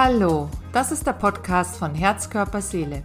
Hallo, 0.00 0.48
das 0.72 0.92
ist 0.92 1.08
der 1.08 1.12
Podcast 1.12 1.76
von 1.76 1.92
Herz, 1.92 2.30
Körper, 2.30 2.62
Seele. 2.62 3.02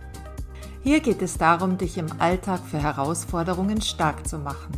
Hier 0.83 0.99
geht 0.99 1.23
es 1.23 1.39
darum, 1.39 1.79
dich 1.79 1.97
im 1.97 2.05
Alltag 2.19 2.59
für 2.69 2.77
Herausforderungen 2.77 3.81
stark 3.81 4.27
zu 4.27 4.37
machen. 4.37 4.77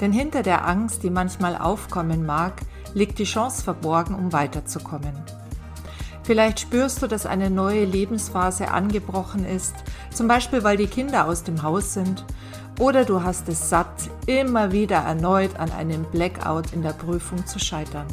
Denn 0.00 0.12
hinter 0.12 0.44
der 0.44 0.68
Angst, 0.68 1.02
die 1.02 1.10
manchmal 1.10 1.56
aufkommen 1.56 2.24
mag, 2.24 2.60
liegt 2.94 3.18
die 3.18 3.24
Chance 3.24 3.64
verborgen, 3.64 4.14
um 4.14 4.32
weiterzukommen. 4.32 5.20
Vielleicht 6.22 6.60
spürst 6.60 7.02
du, 7.02 7.08
dass 7.08 7.26
eine 7.26 7.50
neue 7.50 7.86
Lebensphase 7.86 8.70
angebrochen 8.70 9.44
ist, 9.44 9.74
zum 10.14 10.28
Beispiel 10.28 10.62
weil 10.62 10.76
die 10.76 10.86
Kinder 10.86 11.26
aus 11.26 11.42
dem 11.42 11.64
Haus 11.64 11.92
sind, 11.92 12.24
oder 12.78 13.04
du 13.04 13.24
hast 13.24 13.48
es 13.48 13.68
satt, 13.68 14.10
immer 14.26 14.70
wieder 14.70 14.98
erneut 14.98 15.58
an 15.58 15.72
einem 15.72 16.04
Blackout 16.04 16.72
in 16.72 16.82
der 16.82 16.92
Prüfung 16.92 17.44
zu 17.48 17.58
scheitern. 17.58 18.06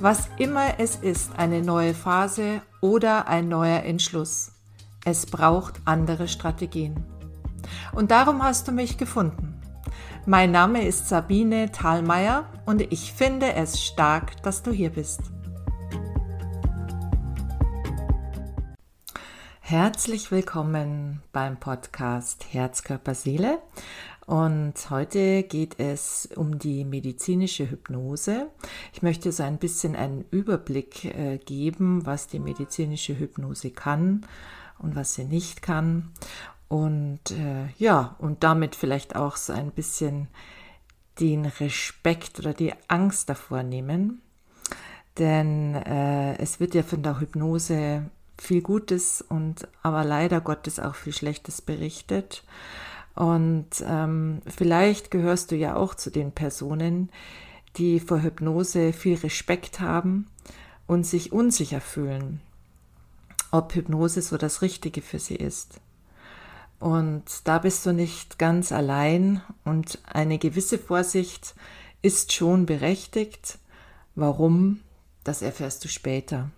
Was 0.00 0.28
immer 0.36 0.78
es 0.78 0.96
ist, 0.96 1.38
eine 1.38 1.62
neue 1.62 1.94
Phase 1.94 2.60
oder 2.82 3.28
ein 3.28 3.48
neuer 3.48 3.82
Entschluss. 3.82 4.52
Es 5.06 5.24
braucht 5.24 5.80
andere 5.86 6.28
Strategien. 6.28 7.02
Und 7.92 8.10
darum 8.10 8.42
hast 8.42 8.68
du 8.68 8.72
mich 8.72 8.98
gefunden. 8.98 9.58
Mein 10.26 10.50
Name 10.50 10.86
ist 10.86 11.08
Sabine 11.08 11.72
Thalmeier 11.72 12.44
und 12.66 12.82
ich 12.92 13.14
finde 13.14 13.54
es 13.54 13.82
stark, 13.82 14.42
dass 14.42 14.62
du 14.62 14.70
hier 14.70 14.90
bist. 14.90 15.20
Herzlich 19.60 20.30
willkommen 20.30 21.22
beim 21.32 21.56
Podcast 21.56 22.52
Herz, 22.52 22.82
Körper, 22.82 23.14
Seele. 23.14 23.60
Und 24.26 24.74
heute 24.90 25.44
geht 25.44 25.78
es 25.78 26.28
um 26.34 26.58
die 26.58 26.84
medizinische 26.84 27.70
Hypnose. 27.70 28.48
Ich 28.92 29.00
möchte 29.00 29.30
so 29.30 29.44
ein 29.44 29.58
bisschen 29.58 29.94
einen 29.94 30.24
Überblick 30.32 31.04
äh, 31.04 31.38
geben, 31.38 32.04
was 32.04 32.26
die 32.26 32.40
medizinische 32.40 33.16
Hypnose 33.16 33.70
kann 33.70 34.26
und 34.78 34.96
was 34.96 35.14
sie 35.14 35.24
nicht 35.24 35.62
kann. 35.62 36.10
Und 36.66 37.30
äh, 37.30 37.68
ja, 37.78 38.16
und 38.18 38.42
damit 38.42 38.74
vielleicht 38.74 39.14
auch 39.14 39.36
so 39.36 39.52
ein 39.52 39.70
bisschen 39.70 40.26
den 41.20 41.46
Respekt 41.46 42.40
oder 42.40 42.52
die 42.52 42.74
Angst 42.88 43.28
davor 43.28 43.62
nehmen. 43.62 44.22
Denn 45.18 45.76
äh, 45.76 46.36
es 46.38 46.58
wird 46.58 46.74
ja 46.74 46.82
von 46.82 47.04
der 47.04 47.20
Hypnose 47.20 48.10
viel 48.38 48.60
Gutes 48.60 49.22
und 49.22 49.68
aber 49.82 50.04
leider 50.04 50.40
Gottes 50.40 50.80
auch 50.80 50.96
viel 50.96 51.12
Schlechtes 51.12 51.62
berichtet. 51.62 52.42
Und 53.16 53.68
ähm, 53.84 54.42
vielleicht 54.46 55.10
gehörst 55.10 55.50
du 55.50 55.56
ja 55.56 55.74
auch 55.74 55.94
zu 55.94 56.10
den 56.10 56.32
Personen, 56.32 57.10
die 57.76 57.98
vor 57.98 58.22
Hypnose 58.22 58.92
viel 58.92 59.16
Respekt 59.16 59.80
haben 59.80 60.28
und 60.86 61.06
sich 61.06 61.32
unsicher 61.32 61.80
fühlen, 61.80 62.40
ob 63.50 63.74
Hypnose 63.74 64.20
so 64.20 64.36
das 64.36 64.60
Richtige 64.60 65.00
für 65.00 65.18
sie 65.18 65.36
ist. 65.36 65.80
Und 66.78 67.24
da 67.44 67.58
bist 67.58 67.86
du 67.86 67.92
nicht 67.92 68.38
ganz 68.38 68.70
allein 68.70 69.40
und 69.64 69.98
eine 70.04 70.36
gewisse 70.38 70.78
Vorsicht 70.78 71.54
ist 72.02 72.34
schon 72.34 72.66
berechtigt. 72.66 73.58
Warum? 74.14 74.80
Das 75.24 75.40
erfährst 75.40 75.82
du 75.84 75.88
später. 75.88 76.50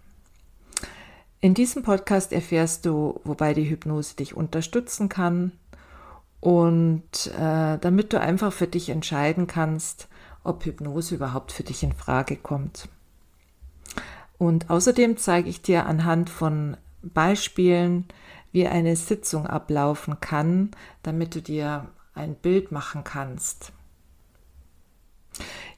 In 1.41 1.55
diesem 1.55 1.84
Podcast 1.84 2.33
erfährst 2.33 2.84
du, 2.84 3.20
wobei 3.22 3.55
die 3.55 3.70
Hypnose 3.70 4.17
dich 4.17 4.34
unterstützen 4.34 5.09
kann, 5.09 5.53
und 6.41 7.27
äh, 7.39 7.78
damit 7.78 8.12
du 8.12 8.20
einfach 8.20 8.53
für 8.53 8.67
dich 8.67 8.91
entscheiden 8.91 9.47
kannst, 9.47 10.08
ob 10.44 10.64
Hypnose 10.64 11.14
überhaupt 11.14 11.53
für 11.53 11.64
dich 11.64 11.83
in 11.83 11.92
Frage 11.92 12.36
kommt. 12.36 12.89
Und 14.39 14.70
außerdem 14.70 15.16
zeige 15.16 15.48
ich 15.48 15.62
dir 15.62 15.86
anhand 15.86 16.31
von 16.31 16.77
Beispielen, 17.03 18.06
wie 18.53 18.66
eine 18.66 18.97
Sitzung 18.97 19.47
ablaufen 19.47 20.20
kann, 20.20 20.70
damit 21.03 21.34
du 21.34 21.43
dir 21.43 21.88
ein 22.15 22.34
Bild 22.34 22.72
machen 22.72 23.05
kannst. 23.05 23.72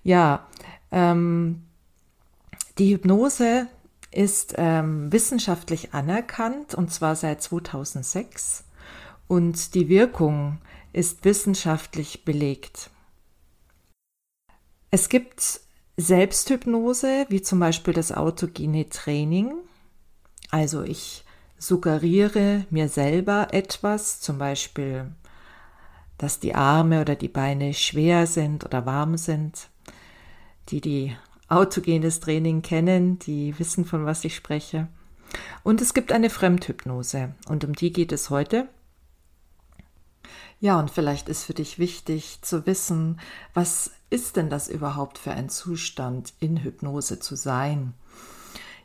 Ja, 0.03 0.47
ähm, 0.93 1.63
die 2.79 2.93
Hypnose 2.93 3.67
ist 4.13 4.55
ähm, 4.57 5.13
wissenschaftlich 5.13 5.95
anerkannt 5.95 6.75
und 6.75 6.93
zwar 6.93 7.17
seit 7.17 7.43
2006 7.43 8.65
und 9.31 9.77
die 9.77 9.89
Wirkung 9.89 10.59
ist 10.93 11.25
wissenschaftlich 11.25 12.25
belegt. 12.25 12.91
Es 14.91 15.09
gibt 15.09 15.61
Selbsthypnose, 15.97 17.27
wie 17.29 17.41
zum 17.41 17.61
Beispiel 17.61 17.95
das 17.95 18.11
autogene 18.11 18.89
Training. 18.89 19.53
Also 20.51 20.83
ich 20.83 21.25
suggeriere 21.59 22.67
mir 22.71 22.89
selber 22.89 23.55
etwas, 23.55 24.21
zum 24.21 24.39
Beispiel, 24.39 25.13
dass 26.19 26.41
die 26.41 26.57
Arme 26.57 27.01
oder 27.01 27.15
die 27.15 27.29
Beine 27.29 27.73
schwer 27.73 28.27
sind 28.27 28.65
oder 28.65 28.85
warm 28.85 29.17
sind. 29.17 29.69
Die, 30.71 30.81
die 30.81 31.17
autogenes 31.47 32.19
Training 32.19 32.63
kennen, 32.63 33.21
die 33.21 33.57
wissen, 33.61 33.85
von 33.85 34.05
was 34.07 34.25
ich 34.25 34.35
spreche. 34.35 34.89
Und 35.63 35.81
es 35.81 35.95
gibt 35.95 36.11
eine 36.11 36.31
Fremdhypnose 36.31 37.37
und 37.47 37.63
um 37.65 37.75
die 37.75 37.93
geht 37.93 38.11
es 38.11 38.29
heute. 38.29 38.69
Ja, 40.61 40.79
und 40.79 40.91
vielleicht 40.91 41.29
ist 41.29 41.45
für 41.45 41.55
dich 41.55 41.79
wichtig 41.79 42.43
zu 42.43 42.67
wissen, 42.67 43.21
was 43.55 43.93
ist 44.11 44.37
denn 44.37 44.51
das 44.51 44.69
überhaupt 44.69 45.19
für 45.19 45.31
ein 45.31 45.49
Zustand, 45.49 46.35
in 46.41 46.59
Hypnose 46.59 47.19
zu 47.19 47.37
sein? 47.37 47.95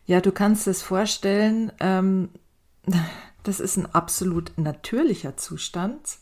Ja, 0.06 0.22
du 0.22 0.31
kannst 0.31 0.67
es 0.67 0.81
vorstellen, 0.81 1.72
ähm, 1.79 2.29
das 3.44 3.59
ist 3.59 3.78
ein 3.78 3.94
absolut 3.94 4.57
natürlicher 4.57 5.35
Zustand. 5.38 6.19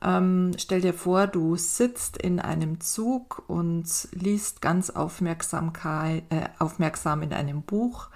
Ähm, 0.00 0.52
stell 0.56 0.80
dir 0.80 0.94
vor, 0.94 1.26
du 1.26 1.56
sitzt 1.56 2.16
in 2.16 2.38
einem 2.38 2.80
Zug 2.80 3.42
und 3.48 3.86
liest 4.12 4.62
ganz 4.62 4.90
Aufmerksamkeit, 4.90 6.22
äh, 6.30 6.48
aufmerksam 6.58 7.22
in 7.22 7.32
einem 7.32 7.62
Buch 7.62 8.08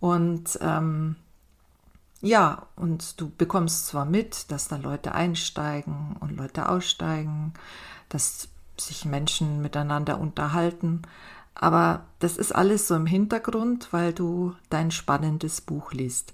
und 0.00 0.58
ähm, 0.62 1.16
ja, 2.20 2.66
und 2.76 3.20
du 3.20 3.30
bekommst 3.30 3.86
zwar 3.86 4.04
mit, 4.04 4.50
dass 4.50 4.68
da 4.68 4.76
Leute 4.76 5.14
einsteigen 5.14 6.16
und 6.20 6.36
Leute 6.36 6.68
aussteigen, 6.68 7.54
dass 8.08 8.48
sich 8.76 9.04
Menschen 9.04 9.62
miteinander 9.62 10.20
unterhalten, 10.20 11.02
aber 11.54 12.04
das 12.18 12.36
ist 12.36 12.52
alles 12.52 12.88
so 12.88 12.94
im 12.94 13.06
Hintergrund, 13.06 13.88
weil 13.92 14.12
du 14.12 14.54
dein 14.70 14.90
spannendes 14.90 15.60
Buch 15.60 15.92
liest. 15.92 16.32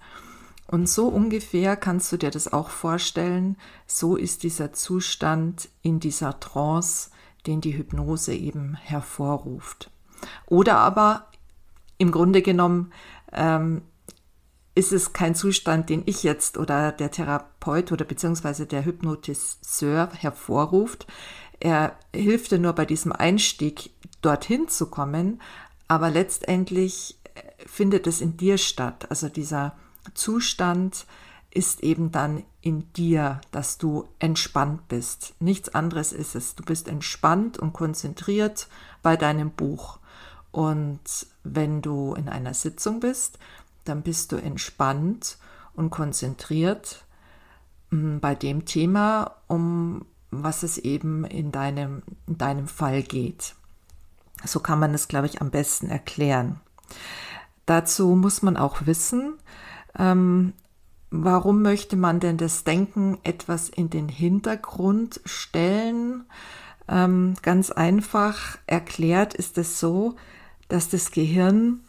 Und 0.69 0.89
so 0.89 1.09
ungefähr 1.09 1.77
kannst 1.77 2.11
du 2.13 2.17
dir 2.17 2.31
das 2.31 2.53
auch 2.53 2.71
vorstellen, 2.71 3.57
so 3.87 4.17
ist 4.17 4.43
dieser 4.43 4.73
Zustand 4.73 5.69
in 5.83 6.01
dieser 6.01 6.41
Trance, 6.41 7.11
den 7.47 7.61
die 7.61 7.77
Hypnose 7.77 8.35
eben 8.35 8.75
hervorruft. 8.75 9.91
Oder 10.47 10.79
aber 10.79 11.27
im 11.99 12.11
Grunde 12.11 12.43
genommen 12.43 12.93
ähm, 13.33 13.83
ist 14.77 14.93
es 14.93 15.15
kein 15.15 15.35
Zustand, 15.35 15.89
den 15.89 16.03
ich 16.05 16.23
jetzt 16.23 16.59
oder 16.59 16.93
der 16.93 17.11
Therapeut 17.11 17.93
oder 17.93 18.05
beziehungsweise 18.05 18.67
der 18.67 18.85
Hypnotiseur 18.85 20.11
hervorruft. 20.13 21.07
Er 21.59 21.97
hilft 22.15 22.53
dir 22.53 22.59
nur 22.59 22.75
bei 22.75 22.85
diesem 22.85 23.11
Einstieg 23.11 23.91
dorthin 24.21 24.69
zu 24.69 24.87
kommen, 24.91 25.41
aber 25.89 26.11
letztendlich 26.11 27.19
äh, 27.35 27.41
findet 27.67 28.07
es 28.07 28.21
in 28.21 28.37
dir 28.37 28.59
statt. 28.59 29.07
Also 29.09 29.31
dieser 29.31 29.75
Zustand 30.13 31.07
ist 31.51 31.83
eben 31.83 32.13
dann 32.13 32.45
in 32.61 32.93
dir, 32.93 33.41
dass 33.53 33.79
du 33.79 34.07
entspannt 34.19 34.89
bist. 34.89 35.35
Nichts 35.41 35.71
anderes 35.71 36.13
ist 36.13 36.35
es. 36.35 36.55
Du 36.55 36.63
bist 36.63 36.87
entspannt 36.87 37.59
und 37.59 37.73
konzentriert 37.73 38.69
bei 39.03 39.17
deinem 39.17 39.53
Buch. 39.53 40.01
Und 40.53 41.01
wenn 41.45 41.81
du 41.81 42.15
in 42.15 42.29
einer 42.29 42.53
Sitzung 42.53 43.01
bist, 43.01 43.39
dann 43.89 44.03
bist 44.03 44.33
du 44.33 44.37
entspannt 44.37 45.39
und 45.75 45.91
konzentriert 45.91 47.05
mm, 47.91 48.19
bei 48.19 48.35
dem 48.35 48.65
Thema, 48.65 49.37
um 49.47 50.07
was 50.31 50.63
es 50.63 50.79
eben 50.79 51.25
in 51.25 51.53
deinem, 51.53 52.03
in 52.27 52.39
deinem 52.39 52.69
Fall 52.69 53.03
geht. 53.03 53.55
So 54.45 54.61
kann 54.61 54.79
man 54.79 54.95
es, 54.95 55.09
glaube 55.09 55.27
ich, 55.27 55.41
am 55.41 55.51
besten 55.51 55.89
erklären. 55.89 56.61
Dazu 57.65 58.09
muss 58.09 58.43
man 58.43 58.57
auch 58.57 58.87
wissen, 58.87 59.35
ähm, 59.99 60.53
warum 61.11 61.63
möchte 61.63 61.97
man 61.97 62.21
denn 62.21 62.37
das 62.37 62.65
Denken 62.65 63.19
etwas 63.23 63.69
in 63.69 63.91
den 63.91 64.09
Hintergrund 64.09 65.21
stellen? 65.25 66.25
Ähm, 66.89 67.35
ganz 67.43 67.71
einfach 67.71 68.59
erklärt 68.67 69.35
ist 69.35 69.59
es 69.59 69.81
so, 69.81 70.15
dass 70.69 70.89
das 70.89 71.11
Gehirn 71.11 71.81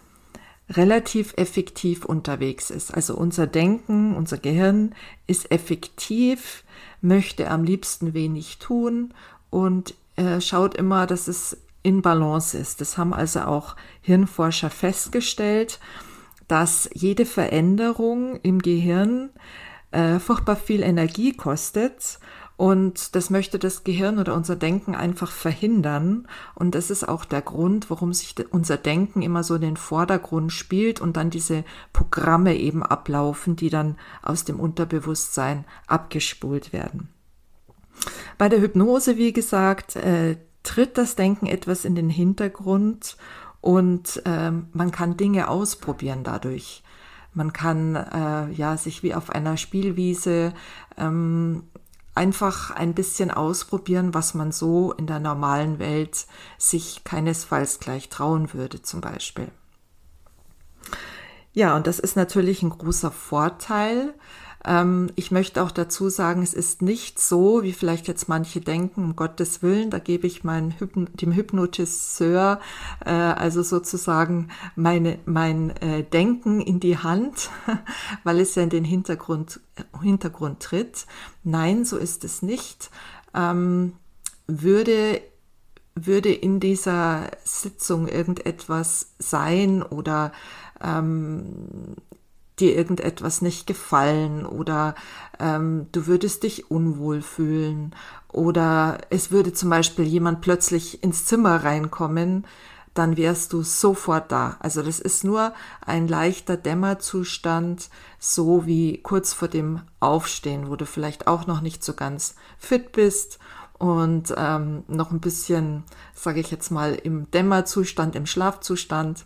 relativ 0.69 1.34
effektiv 1.38 2.06
unterwegs 2.06 2.69
ist. 2.69 2.94
Also 2.94 3.16
unser 3.16 3.48
Denken, 3.48 4.16
unser 4.16 4.38
Gehirn 4.38 4.94
ist 5.25 5.52
effektiv, 5.52 6.64
möchte 7.02 7.50
am 7.50 7.64
liebsten 7.64 8.14
wenig 8.14 8.60
tun 8.60 9.14
und 9.50 9.94
äh, 10.18 10.42
schaut 10.42 10.75
immer, 10.75 11.08
dass 11.08 11.28
es 11.28 11.58
in 11.84 12.02
Balance 12.02 12.58
ist. 12.58 12.81
Das 12.81 12.98
haben 12.98 13.14
also 13.14 13.42
auch 13.42 13.75
Hirnforscher 14.02 14.69
festgestellt, 14.69 15.80
dass 16.48 16.90
jede 16.94 17.25
Veränderung 17.25 18.40
im 18.42 18.62
Gehirn 18.62 19.30
äh, 19.92 20.20
furchtbar 20.20 20.58
viel 20.58 20.81
Energie 20.81 21.34
kostet 21.34 22.20
und 22.57 23.15
das 23.15 23.30
möchte 23.30 23.59
das 23.59 23.83
Gehirn 23.83 24.18
oder 24.18 24.33
unser 24.33 24.56
Denken 24.56 24.95
einfach 24.95 25.30
verhindern. 25.30 26.27
Und 26.56 26.74
das 26.74 26.89
ist 26.89 27.07
auch 27.07 27.24
der 27.24 27.44
Grund, 27.44 27.92
warum 27.92 28.13
sich 28.13 28.33
unser 28.50 28.77
Denken 28.77 29.21
immer 29.21 29.44
so 29.44 29.56
in 29.56 29.62
den 29.62 29.77
Vordergrund 29.77 30.51
spielt 30.51 31.00
und 31.00 31.18
dann 31.18 31.30
diese 31.30 31.63
Programme 31.94 32.57
eben 32.57 32.81
ablaufen, 32.81 33.56
die 33.56 33.69
dann 33.69 33.95
aus 34.24 34.44
dem 34.44 34.59
Unterbewusstsein 34.59 35.65
abgespult 35.86 36.74
werden. 36.74 37.09
Bei 38.39 38.50
der 38.50 38.60
Hypnose, 38.60 39.18
wie 39.18 39.33
gesagt, 39.33 39.95
äh, 39.95 40.38
tritt 40.63 40.98
das 40.98 41.15
Denken 41.15 41.45
etwas 41.45 41.86
in 41.86 41.94
den 41.94 42.10
Hintergrund 42.10 43.18
und 43.62 44.21
äh, 44.25 44.51
man 44.74 44.92
kann 44.92 45.15
Dinge 45.15 45.48
ausprobieren 45.48 46.24
dadurch. 46.24 46.83
Man 47.33 47.53
kann 47.53 47.95
äh, 47.95 48.51
ja 48.53 48.77
sich 48.77 49.03
wie 49.03 49.13
auf 49.13 49.30
einer 49.30 49.57
Spielwiese 49.57 50.53
ähm, 50.98 51.63
einfach 52.18 52.72
ein 52.72 52.96
bisschen 52.96 53.30
ausprobieren, 53.30 54.14
was 54.16 54.34
man 54.34 54.52
so 54.52 54.92
in 54.92 55.06
der 55.06 55.19
normalen 55.19 55.78
Welt 55.78 56.25
sich 56.58 57.04
keinesfalls 57.04 57.80
gleich 57.80 58.10
trauen 58.10 58.54
würde, 58.54 58.81
zum 58.81 59.02
Beispiel. 59.02 59.50
Ja, 61.54 61.75
und 61.75 61.88
das 61.88 62.00
ist 62.00 62.16
natürlich 62.16 62.64
ein 62.64 62.69
großer 62.69 63.12
Vorteil, 63.12 64.16
ich 65.15 65.31
möchte 65.31 65.63
auch 65.63 65.71
dazu 65.71 66.09
sagen, 66.09 66.44
es 66.44 66.54
ist 66.54 66.81
nicht 66.81 67.19
so, 67.19 67.63
wie 67.63 67.74
vielleicht 67.74 68.07
jetzt 68.07 68.27
manche 68.27 68.59
denken, 68.59 69.04
um 69.04 69.15
Gottes 69.15 69.62
Willen, 69.62 69.89
da 69.89 70.00
gebe 70.00 70.27
ich 70.27 70.44
meinem 70.44 70.74
dem 71.13 71.31
Hypnotiseur, 71.31 72.59
äh, 73.06 73.12
also 73.12 73.63
sozusagen 73.63 74.50
meine, 74.75 75.19
mein 75.25 75.69
äh, 75.77 76.04
Denken 76.04 76.59
in 76.59 76.80
die 76.80 76.98
Hand, 76.98 77.50
weil 78.24 78.39
es 78.39 78.56
ja 78.56 78.63
in 78.63 78.69
den 78.69 78.83
Hintergrund, 78.83 79.62
Hintergrund 80.01 80.60
tritt. 80.60 81.06
Nein, 81.44 81.86
so 81.86 81.98
ist 81.98 82.24
es 82.24 82.42
nicht. 82.42 82.89
Ähm, 83.33 83.94
würde 84.48 85.21
würde 86.06 86.31
in 86.31 86.60
dieser 86.60 87.31
Sitzung 87.44 88.07
irgendetwas 88.07 89.13
sein 89.18 89.81
oder 89.81 90.31
ähm, 90.83 91.95
dir 92.59 92.75
irgendetwas 92.75 93.42
nicht 93.42 93.68
gefallen 93.68 94.45
oder 94.45 94.95
ähm, 95.39 95.88
du 95.92 96.07
würdest 96.07 96.44
dich 96.44 96.71
unwohl 96.71 97.21
fühlen 97.21 97.95
oder 98.31 99.00
es 99.09 99.31
würde 99.31 99.54
zum 99.54 99.69
Beispiel 99.69 100.06
jemand 100.06 100.42
plötzlich 100.42 101.04
ins 101.04 101.25
Zimmer 101.25 101.63
reinkommen, 101.63 102.45
dann 102.98 103.15
wärst 103.15 103.54
du 103.54 103.62
sofort 103.62 104.31
da. 104.31 104.57
Also 104.59 104.81
das 104.81 105.00
ist 105.00 105.24
nur 105.24 105.54
ein 105.86 106.07
leichter 106.07 106.57
Dämmerzustand, 106.57 107.89
so 108.18 108.65
wie 108.65 108.98
kurz 109.03 109.33
vor 109.33 109.48
dem 109.48 109.81
Aufstehen, 110.00 110.69
wo 110.69 110.75
du 110.75 110.86
vielleicht 110.86 111.27
auch 111.27 111.45
noch 111.45 111.62
nicht 111.62 111.83
so 111.83 111.94
ganz 111.94 112.36
fit 112.57 112.92
bist 112.92 113.38
und 113.77 114.33
ähm, 114.36 114.83
noch 114.88 115.12
ein 115.12 115.19
bisschen, 115.19 115.83
sage 116.15 116.39
ich 116.39 116.50
jetzt 116.50 116.71
mal, 116.71 116.95
im 116.95 117.30
Dämmerzustand, 117.30 118.15
im 118.15 118.25
Schlafzustand 118.25 119.25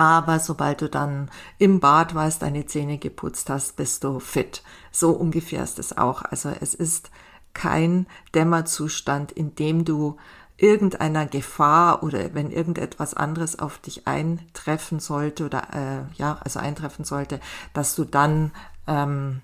aber 0.00 0.40
sobald 0.40 0.80
du 0.80 0.88
dann 0.88 1.30
im 1.58 1.78
Bad 1.78 2.14
warst, 2.14 2.40
deine 2.40 2.64
Zähne 2.64 2.96
geputzt 2.96 3.50
hast, 3.50 3.76
bist 3.76 4.02
du 4.02 4.18
fit. 4.18 4.62
So 4.90 5.10
ungefähr 5.10 5.62
ist 5.62 5.78
es 5.78 5.98
auch. 5.98 6.22
Also 6.22 6.48
es 6.58 6.74
ist 6.74 7.10
kein 7.52 8.06
Dämmerzustand, 8.34 9.30
in 9.30 9.54
dem 9.56 9.84
du 9.84 10.16
irgendeiner 10.56 11.26
Gefahr 11.26 12.02
oder 12.02 12.32
wenn 12.32 12.50
irgendetwas 12.50 13.12
anderes 13.12 13.58
auf 13.58 13.76
dich 13.76 14.06
eintreffen 14.06 15.00
sollte 15.00 15.44
oder 15.44 15.68
äh, 15.74 16.14
ja, 16.14 16.38
also 16.44 16.60
eintreffen 16.60 17.04
sollte, 17.04 17.38
dass 17.74 17.94
du 17.94 18.06
dann 18.06 18.52
ähm, 18.86 19.42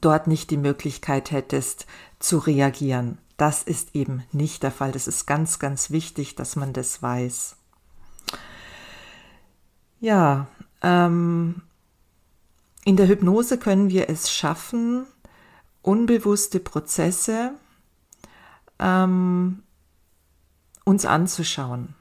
dort 0.00 0.26
nicht 0.26 0.50
die 0.50 0.56
Möglichkeit 0.56 1.32
hättest 1.32 1.84
zu 2.18 2.38
reagieren. 2.38 3.18
Das 3.36 3.62
ist 3.62 3.94
eben 3.94 4.22
nicht 4.32 4.62
der 4.62 4.72
Fall. 4.72 4.92
Das 4.92 5.06
ist 5.06 5.26
ganz, 5.26 5.58
ganz 5.58 5.90
wichtig, 5.90 6.34
dass 6.34 6.56
man 6.56 6.72
das 6.72 7.02
weiß. 7.02 7.56
Ja, 10.00 10.46
ähm, 10.82 11.60
in 12.84 12.96
der 12.96 13.06
Hypnose 13.06 13.58
können 13.58 13.90
wir 13.90 14.08
es 14.08 14.30
schaffen, 14.32 15.06
unbewusste 15.82 16.58
Prozesse 16.58 17.52
ähm, 18.78 19.62
uns 20.84 21.04
anzuschauen. 21.04 21.94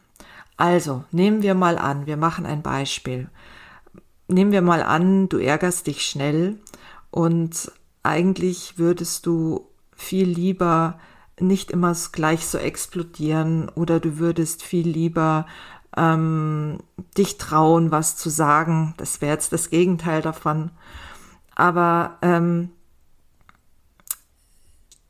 Also, 0.55 1.03
nehmen 1.11 1.41
wir 1.41 1.53
mal 1.53 1.77
an, 1.77 2.05
wir 2.05 2.17
machen 2.17 2.45
ein 2.45 2.61
Beispiel. 2.61 3.29
Nehmen 4.29 4.51
wir 4.51 4.61
mal 4.61 4.81
an, 4.81 5.27
du 5.27 5.37
ärgerst 5.37 5.87
dich 5.87 6.05
schnell 6.05 6.57
und 7.11 7.71
eigentlich 8.03 8.77
würdest 8.77 9.25
du 9.25 9.67
viel 9.93 10.27
lieber 10.27 10.99
nicht 11.39 11.71
immer 11.71 11.95
gleich 12.11 12.45
so 12.45 12.57
explodieren 12.57 13.69
oder 13.69 13.99
du 13.99 14.19
würdest 14.19 14.63
viel 14.63 14.87
lieber 14.87 15.45
ähm, 15.99 16.79
dich 17.17 17.37
trauen, 17.37 17.91
was 17.91 18.15
zu 18.15 18.29
sagen. 18.29 18.93
Das 18.97 19.21
wäre 19.21 19.33
jetzt 19.33 19.51
das 19.51 19.69
Gegenteil 19.69 20.21
davon. 20.21 20.71
Aber 21.55 22.17
ähm, 22.21 22.71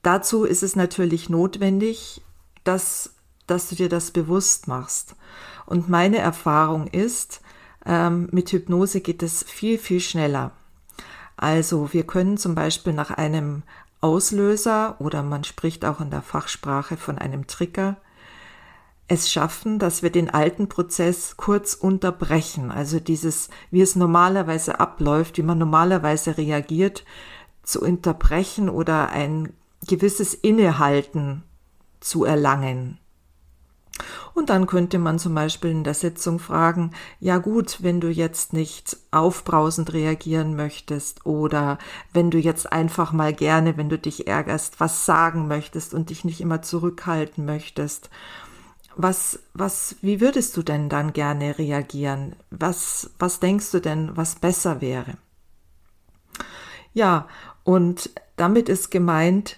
dazu 0.01 0.45
ist 0.45 0.63
es 0.63 0.75
natürlich 0.75 1.29
notwendig, 1.29 2.21
dass, 2.63 3.13
dass 3.45 3.69
du 3.69 3.75
dir 3.75 3.89
das 3.89 4.11
bewusst 4.11 4.67
machst. 4.67 5.15
Und 5.67 5.89
meine 5.89 6.17
Erfahrung 6.17 6.87
ist, 6.87 7.41
ähm, 7.85 8.27
mit 8.31 8.51
Hypnose 8.51 9.01
geht 9.01 9.21
es 9.21 9.43
viel, 9.43 9.77
viel 9.77 9.99
schneller. 9.99 10.51
Also 11.37 11.93
wir 11.93 12.05
können 12.05 12.37
zum 12.37 12.55
Beispiel 12.55 12.93
nach 12.93 13.11
einem 13.11 13.61
Auslöser 14.01 14.99
oder 14.99 15.21
man 15.23 15.43
spricht 15.43 15.85
auch 15.85 16.01
in 16.01 16.09
der 16.09 16.21
Fachsprache 16.23 16.97
von 16.97 17.17
einem 17.19 17.47
Trigger 17.47 17.97
es 19.09 19.31
schaffen, 19.31 19.79
dass 19.79 20.03
wir 20.03 20.11
den 20.11 20.29
alten 20.29 20.69
Prozess 20.69 21.35
kurz 21.35 21.73
unterbrechen. 21.73 22.71
Also 22.71 22.99
dieses, 22.99 23.49
wie 23.71 23.81
es 23.81 23.95
normalerweise 23.95 24.79
abläuft, 24.79 25.37
wie 25.37 25.43
man 25.43 25.57
normalerweise 25.57 26.37
reagiert, 26.37 27.03
zu 27.63 27.81
unterbrechen 27.81 28.69
oder 28.69 29.09
ein 29.09 29.51
gewisses 29.87 30.35
Innehalten 30.35 31.43
zu 31.99 32.23
erlangen. 32.23 32.99
Und 34.33 34.49
dann 34.49 34.67
könnte 34.67 34.99
man 34.99 35.19
zum 35.19 35.33
Beispiel 35.33 35.71
in 35.71 35.83
der 35.83 35.95
Sitzung 35.95 36.39
fragen, 36.39 36.91
ja 37.19 37.39
gut, 37.39 37.79
wenn 37.81 37.99
du 37.99 38.09
jetzt 38.09 38.53
nicht 38.53 38.95
aufbrausend 39.11 39.91
reagieren 39.91 40.55
möchtest 40.55 41.25
oder 41.25 41.79
wenn 42.13 42.31
du 42.31 42.37
jetzt 42.37 42.71
einfach 42.71 43.11
mal 43.11 43.33
gerne, 43.33 43.75
wenn 43.75 43.89
du 43.89 43.97
dich 43.97 44.27
ärgerst, 44.27 44.79
was 44.79 45.05
sagen 45.05 45.47
möchtest 45.47 45.93
und 45.93 46.11
dich 46.11 46.23
nicht 46.23 46.41
immer 46.41 46.61
zurückhalten 46.61 47.43
möchtest 47.43 48.09
was, 49.01 49.39
was, 49.53 49.95
wie 50.01 50.19
würdest 50.19 50.57
du 50.57 50.61
denn 50.61 50.89
dann 50.89 51.13
gerne 51.13 51.57
reagieren? 51.57 52.35
Was, 52.51 53.11
was 53.17 53.39
denkst 53.39 53.71
du 53.71 53.79
denn, 53.79 54.17
was 54.17 54.35
besser 54.35 54.81
wäre? 54.81 55.13
Ja, 56.93 57.29
und 57.63 58.09
damit 58.35 58.67
ist 58.67 58.91
gemeint, 58.91 59.57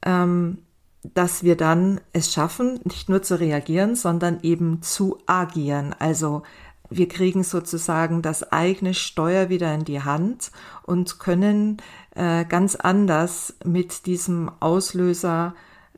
ähm, 0.00 0.62
dass 1.02 1.42
wir 1.42 1.54
dann 1.54 2.00
es 2.14 2.32
schaffen, 2.32 2.80
nicht 2.84 3.10
nur 3.10 3.22
zu 3.22 3.38
reagieren, 3.38 3.94
sondern 3.94 4.40
eben 4.40 4.80
zu 4.80 5.18
agieren. 5.26 5.94
Also 5.98 6.42
wir 6.88 7.08
kriegen 7.08 7.44
sozusagen 7.44 8.22
das 8.22 8.52
eigene 8.52 8.94
Steuer 8.94 9.50
wieder 9.50 9.74
in 9.74 9.84
die 9.84 10.00
Hand 10.00 10.50
und 10.84 11.18
können 11.18 11.76
äh, 12.14 12.46
ganz 12.46 12.74
anders 12.74 13.54
mit 13.66 14.06
diesem 14.06 14.50
Auslöser 14.60 15.54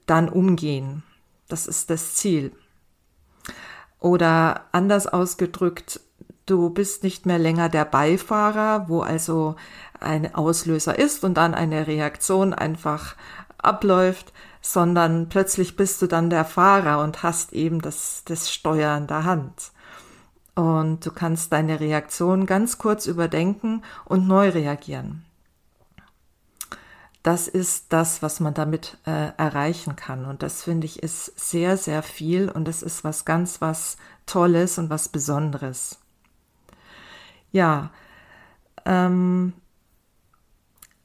dann 0.07 0.29
umgehen. 0.29 1.05
Das 1.47 1.69
ist 1.69 1.89
das 1.91 2.17
Ziel. 2.17 2.51
Oder 3.99 4.63
anders 4.73 5.07
ausgedrückt, 5.07 6.01
du 6.47 6.71
bist 6.71 7.05
nicht 7.05 7.27
mehr 7.27 7.39
länger 7.39 7.69
der 7.69 7.85
Beifahrer, 7.85 8.89
wo 8.89 9.01
also 9.01 9.57
ein 10.01 10.35
Auslöser 10.35 10.99
ist 10.99 11.23
und 11.25 11.35
dann 11.35 11.55
eine 11.55 11.87
Reaktion 11.87 12.55
einfach 12.55 13.15
abläuft, 13.59 14.33
sondern 14.63 15.29
plötzlich 15.29 15.77
bist 15.77 16.01
du 16.03 16.07
dann 16.07 16.31
der 16.31 16.45
Fahrer 16.45 17.03
und 17.03 17.23
hast 17.23 17.53
eben 17.53 17.81
das, 17.81 18.23
das 18.25 18.51
Steuer 18.51 18.97
in 18.97 19.07
der 19.07 19.25
Hand. 19.25 19.73
Und 20.55 21.07
du 21.07 21.11
kannst 21.13 21.53
deine 21.53 21.81
Reaktion 21.81 22.47
ganz 22.47 22.79
kurz 22.79 23.07
überdenken 23.07 23.83
und 24.05 24.27
neu 24.27 24.49
reagieren 24.49 25.25
das 27.23 27.49
ist 27.49 27.87
das, 27.91 28.23
was 28.23 28.41
man 28.41 28.55
damit 28.55 28.97
äh, 29.07 29.33
erreichen 29.37 29.97
kann. 29.97 30.25
Und 30.25 30.43
das 30.43 30.63
finde 30.63 30.87
ich 30.87 31.03
ist 31.03 31.39
sehr, 31.39 31.77
sehr 31.77 32.03
viel 32.03 32.49
und 32.49 32.67
das 32.67 32.83
ist 32.83 33.05
was 33.05 33.25
ganz, 33.25 33.61
was 33.61 33.97
Tolles 34.27 34.79
und 34.79 34.91
was 34.91 35.09
Besonderes. 35.09 35.99
Ja, 37.53 37.91
ähm, 38.87 39.53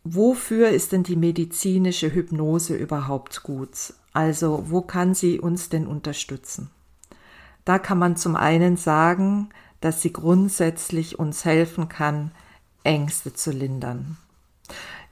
wofür 0.03 0.69
ist 0.69 0.91
denn 0.91 1.03
die 1.03 1.15
medizinische 1.15 2.13
Hypnose 2.13 2.75
überhaupt 2.75 3.43
gut? 3.43 3.93
Also, 4.13 4.69
wo 4.69 4.81
kann 4.81 5.13
sie 5.13 5.39
uns 5.39 5.67
denn 5.69 5.88
unterstützen? 5.88 6.69
Da 7.65 7.79
kann 7.79 7.98
man 7.98 8.15
zum 8.15 8.36
einen 8.36 8.77
sagen, 8.77 9.50
dass 9.81 10.01
sie 10.01 10.13
grundsätzlich 10.13 11.19
uns 11.19 11.43
helfen 11.43 11.89
kann, 11.89 12.31
Ängste 12.84 13.34
zu 13.34 13.51
lindern. 13.51 14.17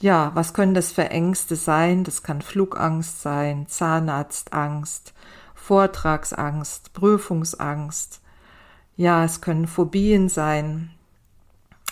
Ja, 0.04 0.32
was 0.34 0.54
können 0.54 0.74
das 0.74 0.92
für 0.92 1.10
Ängste 1.12 1.56
sein? 1.56 2.04
Das 2.04 2.24
kann 2.24 2.42
Flugangst 2.42 3.22
sein, 3.22 3.68
Zahnarztangst, 3.70 5.14
Vortragsangst, 5.56 6.92
Prüfungsangst. 6.92 8.20
Ja, 8.98 9.24
es 9.24 9.40
können 9.40 9.66
Phobien 9.66 10.28
sein. 10.28 10.92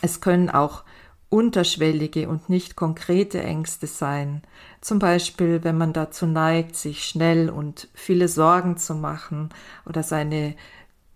Es 0.02 0.20
können 0.20 0.50
auch 0.50 0.84
unterschwellige 1.30 2.28
und 2.28 2.50
nicht 2.50 2.76
konkrete 2.76 3.42
Ängste 3.42 3.88
sein. 3.88 4.42
Zum 4.82 5.00
Beispiel, 5.00 5.64
wenn 5.64 5.78
man 5.78 5.94
dazu 5.94 6.26
neigt, 6.26 6.76
sich 6.76 7.06
schnell 7.06 7.50
und 7.50 7.88
viele 7.94 8.28
Sorgen 8.28 8.76
zu 8.76 8.94
machen 8.94 9.52
oder 9.86 10.04
seine 10.04 10.58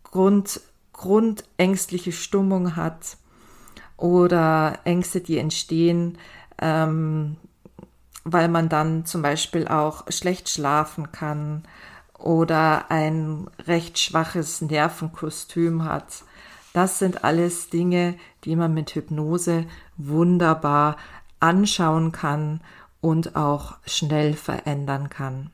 Grund, 0.05 0.61
grundängstliche 0.93 2.13
Stimmung 2.13 2.77
hat 2.77 3.17
oder 3.97 4.79
Ängste, 4.85 5.19
die 5.19 5.39
entstehen, 5.39 6.17
ähm, 6.61 7.37
weil 8.23 8.47
man 8.47 8.69
dann 8.69 9.05
zum 9.05 9.21
Beispiel 9.21 9.67
auch 9.67 10.03
schlecht 10.09 10.49
schlafen 10.49 11.11
kann 11.11 11.63
oder 12.17 12.89
ein 12.89 13.47
recht 13.67 13.99
schwaches 13.99 14.61
Nervenkostüm 14.61 15.83
hat. 15.83 16.23
Das 16.73 16.99
sind 16.99 17.23
alles 17.23 17.69
Dinge, 17.69 18.15
die 18.43 18.55
man 18.55 18.73
mit 18.73 18.95
Hypnose 18.95 19.65
wunderbar 19.97 20.97
anschauen 21.39 22.11
kann 22.11 22.61
und 22.99 23.35
auch 23.35 23.77
schnell 23.85 24.33
verändern 24.33 25.09
kann. 25.09 25.51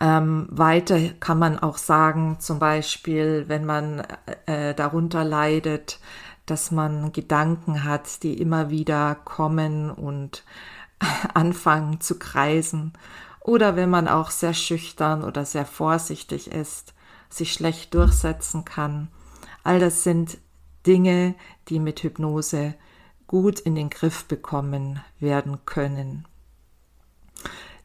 Ähm, 0.00 0.46
weiter 0.50 0.98
kann 1.20 1.38
man 1.38 1.58
auch 1.58 1.78
sagen, 1.78 2.38
zum 2.40 2.58
Beispiel, 2.58 3.44
wenn 3.48 3.64
man 3.64 4.02
äh, 4.46 4.74
darunter 4.74 5.24
leidet, 5.24 6.00
dass 6.46 6.70
man 6.70 7.12
Gedanken 7.12 7.84
hat, 7.84 8.22
die 8.22 8.40
immer 8.40 8.70
wieder 8.70 9.14
kommen 9.14 9.90
und 9.90 10.44
anfangen 11.34 12.00
zu 12.00 12.18
kreisen. 12.18 12.92
Oder 13.40 13.76
wenn 13.76 13.90
man 13.90 14.08
auch 14.08 14.30
sehr 14.30 14.54
schüchtern 14.54 15.22
oder 15.22 15.44
sehr 15.44 15.66
vorsichtig 15.66 16.50
ist, 16.50 16.94
sich 17.28 17.52
schlecht 17.52 17.94
durchsetzen 17.94 18.64
kann. 18.64 19.08
All 19.62 19.78
das 19.78 20.02
sind 20.02 20.38
Dinge, 20.86 21.34
die 21.68 21.78
mit 21.78 22.00
Hypnose 22.00 22.74
gut 23.26 23.60
in 23.60 23.74
den 23.74 23.90
Griff 23.90 24.24
bekommen 24.24 25.00
werden 25.18 25.64
können. 25.64 26.26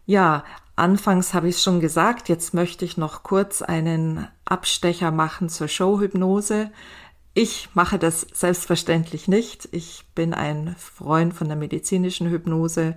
Ja, 0.05 0.43
anfangs 0.75 1.33
habe 1.33 1.49
ich 1.49 1.55
es 1.55 1.63
schon 1.63 1.79
gesagt, 1.79 2.29
jetzt 2.29 2.53
möchte 2.53 2.85
ich 2.85 2.97
noch 2.97 3.23
kurz 3.23 3.61
einen 3.61 4.27
Abstecher 4.45 5.11
machen 5.11 5.49
zur 5.49 5.67
Showhypnose. 5.67 6.71
Ich 7.33 7.69
mache 7.73 7.97
das 7.97 8.27
selbstverständlich 8.33 9.27
nicht. 9.27 9.69
Ich 9.71 10.05
bin 10.15 10.33
ein 10.33 10.75
Freund 10.77 11.33
von 11.33 11.47
der 11.47 11.57
medizinischen 11.57 12.29
Hypnose 12.29 12.95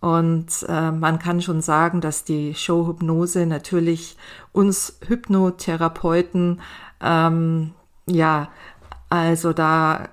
und 0.00 0.46
äh, 0.68 0.90
man 0.90 1.18
kann 1.18 1.42
schon 1.42 1.60
sagen, 1.60 2.00
dass 2.00 2.24
die 2.24 2.54
Showhypnose 2.54 3.46
natürlich 3.46 4.16
uns 4.52 4.98
Hypnotherapeuten 5.06 6.60
ähm, 7.00 7.72
ja 8.06 8.48
also 9.10 9.52
da 9.52 10.08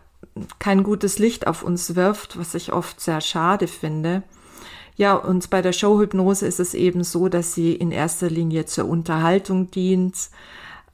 kein 0.60 0.84
gutes 0.84 1.20
Licht 1.20 1.48
auf 1.48 1.64
uns 1.64 1.96
wirft, 1.96 2.38
was 2.38 2.56
ich 2.56 2.74
oft 2.74 3.00
sehr 3.00 3.22
schade 3.22 3.68
finde. 3.68 4.24
Ja, 4.98 5.14
und 5.16 5.50
bei 5.50 5.62
der 5.62 5.74
Showhypnose 5.74 6.48
ist 6.48 6.60
es 6.60 6.74
eben 6.74 7.04
so, 7.04 7.28
dass 7.28 7.54
sie 7.54 7.74
in 7.74 7.92
erster 7.92 8.30
Linie 8.30 8.66
zur 8.66 8.88
Unterhaltung 8.88 9.70
dient. 9.72 10.30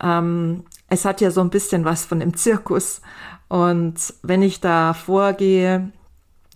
Ähm, 0.01 0.63
es 0.91 1.05
hat 1.05 1.21
ja 1.21 1.31
so 1.31 1.39
ein 1.39 1.49
bisschen 1.49 1.85
was 1.85 2.03
von 2.03 2.19
dem 2.19 2.35
Zirkus. 2.35 3.01
Und 3.47 4.13
wenn 4.23 4.41
ich 4.41 4.59
da 4.59 4.93
vorgehe 4.93 5.89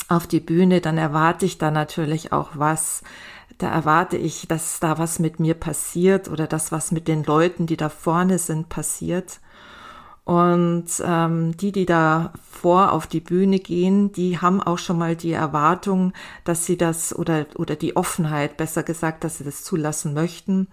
auf 0.09 0.27
die 0.27 0.41
Bühne, 0.41 0.81
dann 0.81 0.97
erwarte 0.97 1.45
ich 1.45 1.57
da 1.57 1.71
natürlich 1.71 2.33
auch 2.33 2.51
was. 2.55 3.01
Da 3.59 3.69
erwarte 3.69 4.17
ich, 4.17 4.45
dass 4.49 4.81
da 4.81 4.97
was 4.97 5.19
mit 5.19 5.39
mir 5.39 5.53
passiert 5.53 6.27
oder 6.27 6.47
das, 6.47 6.73
was 6.73 6.91
mit 6.91 7.07
den 7.07 7.23
Leuten, 7.23 7.65
die 7.65 7.77
da 7.77 7.87
vorne 7.87 8.37
sind, 8.37 8.67
passiert. 8.67 9.39
Und 10.25 10.87
ähm, 11.05 11.55
die, 11.55 11.71
die 11.71 11.85
da 11.85 12.33
vor 12.51 12.91
auf 12.91 13.07
die 13.07 13.21
Bühne 13.21 13.59
gehen, 13.59 14.11
die 14.11 14.39
haben 14.39 14.61
auch 14.61 14.79
schon 14.79 14.97
mal 14.97 15.15
die 15.15 15.31
Erwartung, 15.31 16.11
dass 16.43 16.65
sie 16.65 16.77
das 16.77 17.15
oder, 17.15 17.45
oder 17.55 17.77
die 17.77 17.95
Offenheit, 17.95 18.57
besser 18.57 18.83
gesagt, 18.83 19.23
dass 19.23 19.37
sie 19.37 19.45
das 19.45 19.63
zulassen 19.63 20.13
möchten 20.13 20.67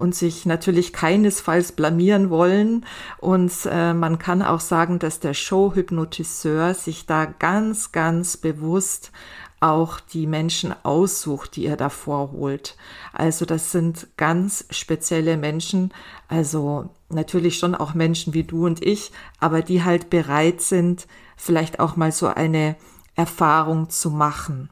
und 0.00 0.14
sich 0.14 0.46
natürlich 0.46 0.92
keinesfalls 0.92 1.72
blamieren 1.72 2.30
wollen. 2.30 2.86
Und 3.18 3.52
äh, 3.70 3.92
man 3.92 4.18
kann 4.18 4.42
auch 4.42 4.60
sagen, 4.60 4.98
dass 4.98 5.20
der 5.20 5.34
Showhypnotiseur 5.34 6.74
sich 6.74 7.04
da 7.06 7.26
ganz, 7.26 7.92
ganz 7.92 8.38
bewusst 8.38 9.12
auch 9.60 10.00
die 10.00 10.26
Menschen 10.26 10.74
aussucht, 10.84 11.54
die 11.54 11.66
er 11.66 11.76
davor 11.76 12.32
holt. 12.32 12.76
Also 13.12 13.44
das 13.44 13.72
sind 13.72 14.08
ganz 14.16 14.64
spezielle 14.70 15.36
Menschen, 15.36 15.92
also 16.28 16.88
natürlich 17.10 17.58
schon 17.58 17.74
auch 17.74 17.92
Menschen 17.92 18.32
wie 18.32 18.44
du 18.44 18.64
und 18.64 18.82
ich, 18.82 19.12
aber 19.38 19.60
die 19.60 19.84
halt 19.84 20.08
bereit 20.08 20.62
sind, 20.62 21.06
vielleicht 21.36 21.78
auch 21.78 21.96
mal 21.96 22.10
so 22.10 22.28
eine 22.28 22.76
Erfahrung 23.16 23.90
zu 23.90 24.10
machen. 24.10 24.70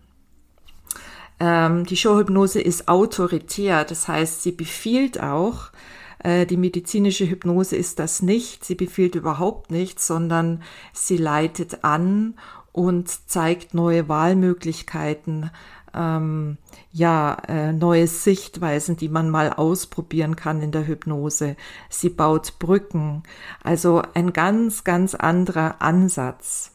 Ähm, 1.40 1.84
die 1.84 1.96
Showhypnose 1.96 2.60
ist 2.60 2.88
autoritär, 2.88 3.84
das 3.84 4.08
heißt, 4.08 4.42
sie 4.42 4.52
befiehlt 4.52 5.22
auch, 5.22 5.70
äh, 6.18 6.46
die 6.46 6.56
medizinische 6.56 7.28
Hypnose 7.28 7.76
ist 7.76 7.98
das 7.98 8.22
nicht, 8.22 8.64
sie 8.64 8.74
befiehlt 8.74 9.14
überhaupt 9.14 9.70
nichts, 9.70 10.06
sondern 10.06 10.62
sie 10.92 11.16
leitet 11.16 11.84
an 11.84 12.34
und 12.72 13.08
zeigt 13.08 13.74
neue 13.74 14.08
Wahlmöglichkeiten, 14.08 15.50
ähm, 15.94 16.58
ja, 16.92 17.36
äh, 17.48 17.72
neue 17.72 18.06
Sichtweisen, 18.06 18.96
die 18.96 19.08
man 19.08 19.30
mal 19.30 19.52
ausprobieren 19.52 20.36
kann 20.36 20.60
in 20.60 20.72
der 20.72 20.86
Hypnose. 20.86 21.56
Sie 21.88 22.10
baut 22.10 22.58
Brücken, 22.58 23.22
also 23.62 24.02
ein 24.14 24.32
ganz, 24.32 24.84
ganz 24.84 25.14
anderer 25.14 25.80
Ansatz. 25.80 26.72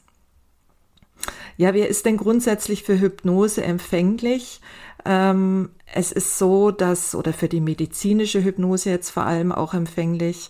Ja, 1.58 1.74
wer 1.74 1.88
ist 1.88 2.06
denn 2.06 2.18
grundsätzlich 2.18 2.84
für 2.84 3.00
Hypnose 3.00 3.63
empfänglich? 3.63 4.60
Ähm, 5.06 5.70
es 5.86 6.12
ist 6.12 6.38
so, 6.38 6.72
dass, 6.72 7.13
oder 7.13 7.34
für 7.34 7.50
die 7.50 7.62
medizinische 7.62 8.44
Hypnose 8.44 8.89
jetzt 8.89 9.12
vor 9.12 9.25
allem 9.25 9.51
auch 9.51 9.74
empfänglich, 9.74 10.50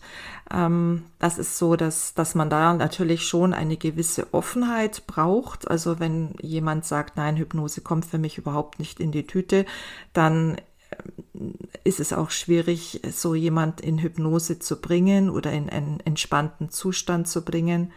ähm, 0.51 1.03
das 1.19 1.37
ist 1.37 1.57
so, 1.57 1.75
dass, 1.75 2.13
dass 2.13 2.35
man 2.35 2.49
da 2.49 2.73
natürlich 2.73 3.25
schon 3.25 3.53
eine 3.53 3.77
gewisse 3.77 4.33
Offenheit 4.33 5.07
braucht. 5.07 5.69
Also 5.69 5.99
wenn 5.99 6.35
jemand 6.41 6.85
sagt, 6.85 7.17
nein, 7.17 7.37
Hypnose 7.37 7.81
kommt 7.81 8.05
für 8.05 8.19
mich 8.19 8.37
überhaupt 8.37 8.79
nicht 8.79 8.99
in 8.99 9.11
die 9.11 9.25
Tüte, 9.25 9.65
dann 10.13 10.57
äh, 10.91 10.95
ist 11.83 11.99
es 11.99 12.13
auch 12.13 12.29
schwierig, 12.29 13.01
so 13.11 13.35
jemand 13.35 13.81
in 13.81 13.97
Hypnose 13.97 14.59
zu 14.59 14.79
bringen 14.79 15.29
oder 15.29 15.51
in 15.51 15.69
einen 15.69 15.99
entspannten 16.05 16.69
Zustand 16.69 17.27
zu 17.27 17.43
bringen. 17.43 17.91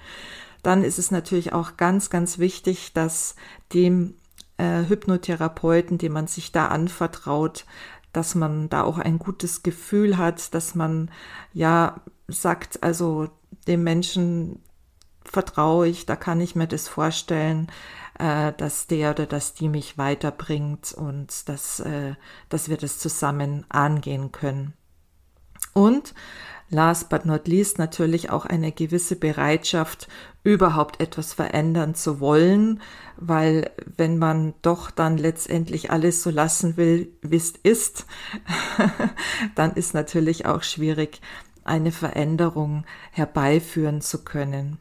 Dann 0.66 0.82
ist 0.82 0.99
es 0.99 1.12
natürlich 1.12 1.52
auch 1.52 1.76
ganz, 1.76 2.11
ganz 2.11 2.40
wichtig, 2.40 2.92
dass 2.92 3.37
dem 3.73 4.14
äh, 4.56 4.82
Hypnotherapeuten, 4.88 5.96
dem 5.96 6.12
man 6.12 6.26
sich 6.26 6.50
da 6.50 6.66
anvertraut, 6.66 7.66
dass 8.12 8.35
man 8.35 8.68
da 8.68 8.82
auch 8.82 8.99
ein 8.99 9.20
gutes 9.20 9.62
Gefühl 9.62 10.18
hat, 10.18 10.54
dass 10.54 10.75
man 10.75 11.12
ja 11.52 12.00
sagt, 12.26 12.82
also 12.82 13.28
dem 13.68 13.85
Menschen 13.85 14.61
vertraue 15.23 15.87
ich, 15.87 16.04
da 16.04 16.16
kann 16.16 16.40
ich 16.40 16.56
mir 16.56 16.66
das 16.66 16.88
vorstellen, 16.88 17.70
äh, 18.18 18.52
dass 18.54 18.88
der 18.88 19.12
oder 19.12 19.26
dass 19.26 19.54
die 19.54 19.68
mich 19.68 19.99
weiterbringt 19.99 20.92
und 20.94 21.49
dass, 21.49 21.78
äh, 21.78 22.16
dass 22.49 22.68
wir 22.68 22.76
das 22.76 22.99
zusammen 22.99 23.66
angehen 23.68 24.32
können. 24.32 24.73
Und 25.75 26.12
last 26.68 27.08
but 27.08 27.25
not 27.25 27.49
least 27.49 27.78
natürlich 27.78 28.30
auch 28.30 28.44
eine 28.44 28.73
gewisse 28.73 29.16
Bereitschaft, 29.16 30.08
überhaupt 30.42 31.00
etwas 31.00 31.32
verändern 31.32 31.94
zu 31.94 32.20
wollen, 32.20 32.80
weil 33.16 33.70
wenn 33.96 34.16
man 34.18 34.54
doch 34.62 34.90
dann 34.90 35.18
letztendlich 35.18 35.90
alles 35.90 36.23
so 36.23 36.30
lassen 36.30 36.76
will, 36.76 37.11
wie 37.23 37.37
es 37.37 37.50
ist, 37.62 38.06
dann 39.56 39.73
ist 39.73 39.94
natürlich 39.94 40.46
auch 40.46 40.62
schwierig, 40.62 41.20
eine 41.64 41.90
Veränderung 41.90 42.85
herbeiführen 43.11 44.00
zu 44.00 44.23
können. 44.23 44.78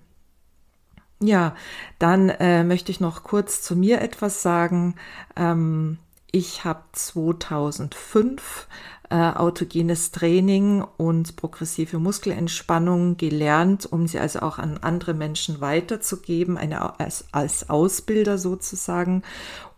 Ja, 1.20 1.56
dann 1.98 2.30
äh, 2.30 2.64
möchte 2.64 2.92
ich 2.92 3.00
noch 3.00 3.24
kurz 3.24 3.62
zu 3.62 3.76
mir 3.76 4.02
etwas 4.02 4.44
sagen. 4.44 4.96
Ähm, 5.36 5.98
ich 6.32 6.66
habe 6.66 6.84
2005 6.92 8.68
äh, 9.10 9.16
autogenes 9.16 10.12
Training 10.12 10.84
und 10.98 11.36
progressive 11.36 12.00
Muskelentspannung 12.00 13.18
gelernt, 13.18 13.86
um 13.92 14.08
sie 14.08 14.20
also 14.20 14.40
auch 14.40 14.58
an 14.58 14.80
andere 14.82 15.14
Menschen 15.14 15.62
weiterzugeben, 15.62 16.58
eine, 16.58 17.00
als, 17.00 17.26
als 17.32 17.70
Ausbilder 17.70 18.38
sozusagen. 18.38 19.22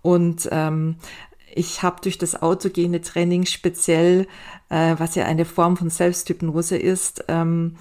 Und 0.02 0.48
ähm, 0.52 0.96
ich 1.54 1.84
habe 1.84 2.02
durch 2.02 2.18
das 2.18 2.42
autogene 2.42 3.02
Training 3.02 3.46
speziell, 3.46 4.28
äh, 4.70 4.96
was 4.98 5.16
ja 5.16 5.26
eine 5.26 5.46
Form 5.46 5.76
von 5.76 5.90
Selbsthypnose 5.90 6.78
ist, 6.78 7.26
ähm, 7.28 7.76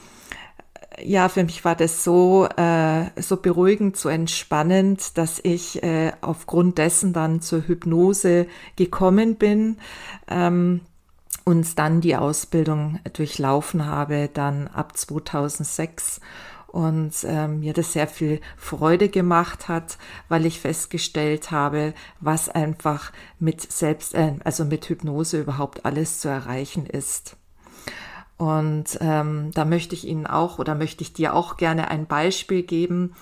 ja, 1.03 1.29
für 1.29 1.45
mich 1.45 1.65
war 1.65 1.75
das 1.75 2.05
so, 2.05 2.47
äh, 2.57 3.05
so 3.21 3.37
beruhigend, 3.37 3.97
so 3.97 4.09
entspannend, 4.09 5.17
dass 5.19 5.41
ich 5.43 5.83
äh, 5.83 6.13
aufgrund 6.21 6.79
dessen 6.79 7.13
dann 7.13 7.41
zur 7.41 7.67
Hypnose 7.67 8.47
gekommen 8.77 9.37
bin. 9.37 9.79
Ähm, 10.29 10.81
und 11.45 11.79
dann 11.79 12.01
die 12.01 12.17
Ausbildung 12.17 12.99
durchlaufen 13.13 13.87
habe, 13.87 14.29
dann 14.35 14.67
ab 14.67 14.97
2006 14.97 16.21
und 16.67 17.13
ähm, 17.25 17.61
mir 17.61 17.73
das 17.73 17.93
sehr 17.93 18.09
viel 18.09 18.41
Freude 18.57 19.09
gemacht 19.09 19.69
hat, 19.69 19.97
weil 20.29 20.45
ich 20.45 20.61
festgestellt 20.61 21.53
habe, 21.53 21.95
was 22.21 22.49
einfach 22.49 23.13
mit 23.39 23.73
selbst, 23.73 24.15
äh, 24.15 24.35
also 24.45 24.65
mit 24.65 24.89
Hypnose 24.89 25.41
überhaupt 25.41 25.87
alles 25.87 26.19
zu 26.19 26.29
erreichen 26.29 26.85
ist. 26.85 27.37
Und 28.39 28.99
ähm, 29.01 29.51
da 29.55 29.65
möchte 29.65 29.95
ich 29.95 30.07
Ihnen 30.07 30.27
auch 30.27 30.59
oder 30.59 30.75
möchte 30.75 31.03
ich 31.03 31.15
dir 31.15 31.35
auch 31.35 31.57
gerne 31.57 31.89
ein 31.91 32.07
Beispiel 32.07 32.63
geben. 32.63 33.15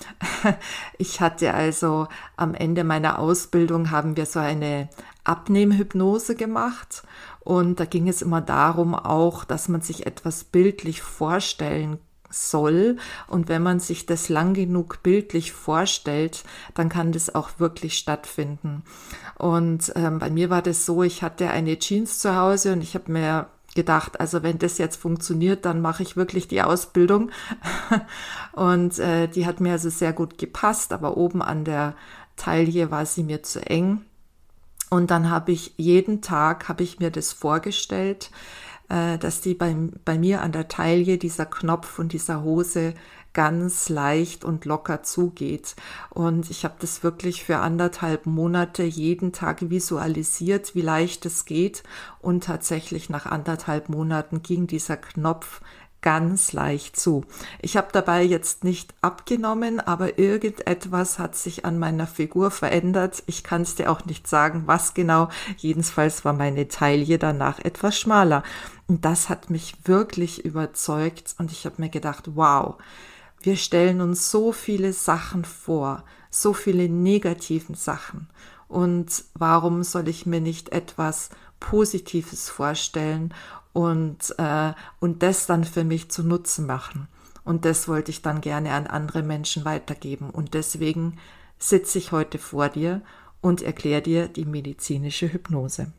Ich 0.99 1.21
hatte 1.21 1.55
also 1.55 2.09
am 2.37 2.55
Ende 2.55 2.85
meiner 2.85 3.19
Ausbildung 3.19 3.91
haben 3.91 4.17
wir 4.17 4.27
so 4.27 4.39
eine 4.39 4.89
Abnehmhypnose 5.25 6.35
gemacht 6.35 7.03
und 7.41 7.79
da 7.79 7.85
ging 7.85 8.09
es 8.09 8.23
immer 8.23 8.41
darum 8.41 8.95
auch, 8.95 9.45
dass 9.45 9.69
man 9.69 9.83
sich 9.83 10.07
etwas 10.07 10.45
bildlich 10.45 11.03
vorstellen 11.03 11.99
soll. 12.31 12.97
Und 13.29 13.49
wenn 13.49 13.63
man 13.63 13.81
sich 13.81 14.07
das 14.07 14.29
lang 14.29 14.55
genug 14.55 15.03
bildlich 15.03 15.53
vorstellt, 15.53 16.45
dann 16.75 16.89
kann 16.89 17.13
das 17.13 17.35
auch 17.35 17.51
wirklich 17.59 17.99
stattfinden. 17.99 18.83
Und 19.39 19.93
ähm, 19.95 20.19
bei 20.19 20.31
mir 20.31 20.51
war 20.51 20.63
das 20.63 20.87
so, 20.87 21.03
ich 21.03 21.23
hatte 21.23 21.51
eine 21.51 21.79
Jeans 21.79 22.19
zu 22.19 22.35
Hause 22.35 22.73
und 22.73 22.83
ich 22.83 22.95
habe 22.95 23.13
mir 23.13 23.47
gedacht, 23.75 24.21
also 24.21 24.43
wenn 24.43 24.59
das 24.59 24.79
jetzt 24.79 24.97
funktioniert, 24.97 25.65
dann 25.65 25.81
mache 25.81 26.03
ich 26.03 26.17
wirklich 26.17 26.49
die 26.49 26.63
Ausbildung. 26.63 27.31
und 28.53 28.99
äh, 28.99 29.29
die 29.29 29.47
hat 29.47 29.61
mir 29.61 29.73
also 29.73 29.91
sehr 29.91 30.13
gut 30.13 30.39
gepasst, 30.39 30.93
aber 30.93 31.17
oben 31.17 31.43
an 31.43 31.65
der 31.65 31.95
Taille 32.37 32.91
war 32.91 33.07
sie 33.07 33.23
mir 33.23 33.43
zu 33.43 33.65
eng. 33.65 34.03
Und 34.91 35.11
dann 35.11 35.31
habe 35.31 35.53
ich 35.53 35.75
jeden 35.77 36.23
Tag, 36.23 36.69
habe 36.69 36.83
ich 36.83 37.01
mir 37.01 37.11
das 37.11 37.33
vorgestellt, 37.33 38.31
äh, 38.89 39.19
dass 39.19 39.41
die 39.41 39.55
bei, 39.55 39.75
bei 40.05 40.19
mir 40.19 40.43
an 40.43 40.53
der 40.53 40.69
Taille 40.69 41.19
dieser 41.19 41.47
Knopf 41.47 41.89
von 41.89 42.09
dieser 42.09 42.43
Hose 42.43 42.95
ganz 43.35 43.89
leicht 43.89 44.45
und 44.45 44.65
locker 44.65 45.03
zugeht. 45.03 45.77
Und 46.11 46.51
ich 46.51 46.65
habe 46.65 46.75
das 46.81 47.03
wirklich 47.03 47.45
für 47.45 47.59
anderthalb 47.59 48.27
Monate 48.27 48.85
jeden 48.85 49.33
Tag 49.33 49.69
visualisiert, 49.69 50.75
wie 50.75 50.83
leicht 50.83 51.27
es 51.27 51.45
geht. 51.45 51.83
Und 52.21 52.45
tatsächlich 52.45 53.11
nach 53.11 53.27
anderthalb 53.27 53.89
Monaten 53.89 54.43
ging 54.43 54.67
dieser 54.67 54.97
Knopf 54.97 55.61
ganz 56.05 56.53
leicht 56.53 57.01
zu. 57.01 57.25
Ich 57.63 57.79
habe 57.79 57.89
dabei 57.91 58.23
jetzt 58.23 58.63
nicht 58.63 58.95
abgenommen, 59.01 59.81
aber 59.81 60.19
irgendetwas 60.19 61.19
hat 61.19 61.35
sich 61.35 61.65
an 61.65 61.79
meiner 61.79 62.07
Figur 62.07 62.51
verändert. 62.51 63.23
Ich 63.27 63.43
kann 63.43 63.63
es 63.63 63.75
dir 63.75 63.91
auch 63.91 64.05
nicht 64.05 64.29
sagen, 64.29 64.65
was 64.67 64.93
genau. 64.93 65.31
Jedenfalls 65.57 66.23
war 66.27 66.35
meine 66.35 66.69
Taille 66.69 67.19
danach 67.19 67.59
etwas 67.59 67.99
schmaler. 67.99 68.43
Und 68.87 69.07
das 69.07 69.31
hat 69.31 69.49
mich 69.49 69.77
wirklich 69.85 70.45
überzeugt 70.45 71.37
und 71.39 71.51
ich 71.51 71.65
habe 71.65 71.81
mir 71.81 71.89
gedacht, 71.89 72.25
wow, 72.35 72.77
wir 73.45 73.57
stellen 73.57 74.01
uns 74.01 74.31
so 74.31 74.53
viele 74.53 74.93
Sachen 74.93 75.45
vor, 75.45 76.05
so 76.31 76.53
viele 76.53 76.89
negativen 76.89 77.75
Sachen. 77.75 78.29
Und 78.69 79.25
warum 79.35 79.83
soll 79.83 80.09
ich 80.09 80.27
mir 80.27 80.41
nicht 80.41 80.71
etwas 80.71 81.31
Positives 81.61 82.49
vorstellen 82.51 83.33
und, 83.73 84.35
äh, 84.39 84.73
und 85.01 85.23
das 85.23 85.47
dann 85.47 85.65
für 85.65 85.85
mich 85.85 86.11
zu 86.11 86.23
Nutzen 86.23 86.67
machen. 86.67 87.09
Und 87.45 87.65
das 87.65 87.89
wollte 87.89 88.11
ich 88.11 88.23
dann 88.23 88.41
gerne 88.41 88.73
an 88.73 88.87
andere 88.87 89.23
Menschen 89.23 89.65
weitergeben. 89.65 90.31
Und 90.31 90.55
deswegen 90.55 91.19
sitze 91.59 91.99
ich 91.99 92.13
heute 92.13 92.39
vor 92.39 92.69
dir 92.69 93.03
und 93.41 93.63
erkläre 93.63 94.03
dir 94.03 94.29
die 94.29 94.47
medizinische 94.47 95.33
Hypnose. 95.33 95.93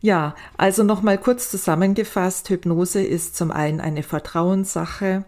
Ja, 0.00 0.34
also 0.56 0.82
nochmal 0.82 1.18
kurz 1.18 1.50
zusammengefasst, 1.50 2.48
Hypnose 2.48 3.02
ist 3.02 3.36
zum 3.36 3.52
einen 3.52 3.80
eine 3.80 4.02
Vertrauenssache, 4.02 5.24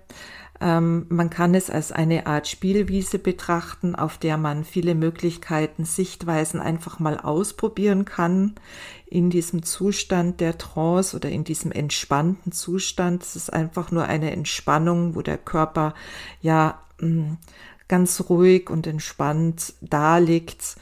ähm, 0.61 1.07
man 1.09 1.31
kann 1.31 1.55
es 1.55 1.69
als 1.69 1.91
eine 1.91 2.27
Art 2.27 2.47
Spielwiese 2.47 3.19
betrachten, 3.19 3.95
auf 3.95 4.19
der 4.19 4.37
man 4.37 4.65
viele 4.65 4.95
Möglichkeiten, 4.95 5.85
Sichtweisen 5.85 6.61
einfach 6.61 6.99
mal 6.99 7.19
ausprobieren 7.19 8.05
kann 8.05 8.55
in 9.07 9.31
diesem 9.31 9.63
Zustand 9.65 10.41
der 10.41 10.57
Trance 10.59 11.17
oder 11.17 11.29
in 11.29 11.45
diesem 11.45 11.73
entspannten 11.73 12.53
Zustand. 12.53 13.23
Es 13.23 13.37
ist 13.37 13.53
einfach 13.53 13.91
nur 13.91 14.05
eine 14.05 14.31
Entspannung, 14.31 15.15
wo 15.15 15.23
der 15.23 15.39
Körper 15.39 15.95
ja 16.41 16.81
mm, 17.01 17.35
ganz 17.89 18.25
ruhig 18.29 18.71
und 18.71 18.87
entspannt 18.87 19.75
da 19.81 20.19
liegt. 20.19 20.77